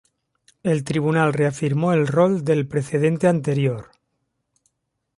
[0.63, 3.91] El tribunal reafirmó el rol del precedente anterior.